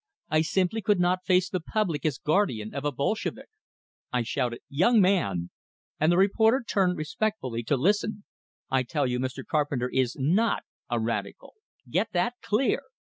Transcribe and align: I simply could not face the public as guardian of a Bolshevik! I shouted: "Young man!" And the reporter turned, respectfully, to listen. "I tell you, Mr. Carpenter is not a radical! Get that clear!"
I 0.29 0.41
simply 0.41 0.81
could 0.81 0.99
not 0.99 1.25
face 1.27 1.47
the 1.47 1.59
public 1.59 2.07
as 2.07 2.17
guardian 2.17 2.73
of 2.73 2.83
a 2.85 2.91
Bolshevik! 2.91 3.49
I 4.11 4.23
shouted: 4.23 4.61
"Young 4.67 4.99
man!" 4.99 5.51
And 5.99 6.11
the 6.11 6.17
reporter 6.17 6.63
turned, 6.67 6.97
respectfully, 6.97 7.61
to 7.65 7.77
listen. 7.77 8.23
"I 8.71 8.81
tell 8.81 9.05
you, 9.05 9.19
Mr. 9.19 9.45
Carpenter 9.45 9.89
is 9.93 10.17
not 10.17 10.63
a 10.89 10.99
radical! 10.99 11.53
Get 11.87 12.13
that 12.13 12.33
clear!" 12.41 12.81